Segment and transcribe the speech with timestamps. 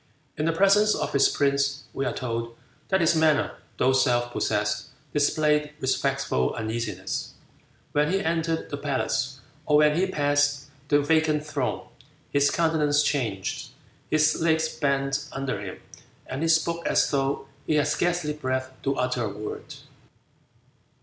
[0.35, 2.55] In the presence of his prince we are told
[2.87, 7.33] that his manner, though self possessed, displayed respectful uneasiness.
[7.91, 11.87] When he entered the palace, or when he passed the vacant throne,
[12.31, 13.73] his countenance changed,
[14.09, 15.79] his legs bent under him,
[16.25, 19.75] and he spoke as though he had scarcely breath to utter a word.